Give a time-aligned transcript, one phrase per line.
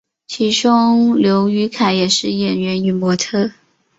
[0.25, 3.51] 其兄刘雨凯也是演员与模特儿。